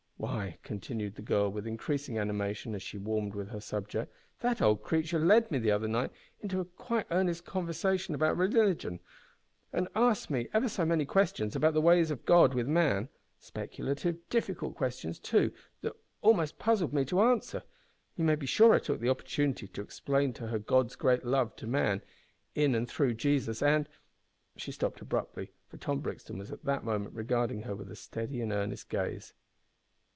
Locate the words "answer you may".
17.21-18.35